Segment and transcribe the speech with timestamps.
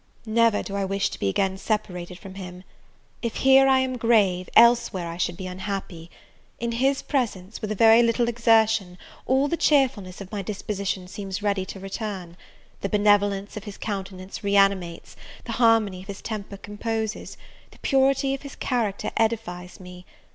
[0.25, 2.63] Never do I wish to be again separated from him.
[3.21, 6.09] If here I am grave, elsewhere I should be unhappy.
[6.59, 11.43] In his presence, with a very little exertion, all the cheerfulness of my disposition seems
[11.43, 12.35] ready to return;
[12.79, 17.37] the benevolence of his countenance reanimates, the harmony of his temper composes,
[17.69, 20.07] the purity of his character edifies me!